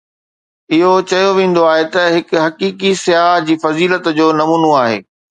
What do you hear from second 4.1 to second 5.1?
جو نمونو آهي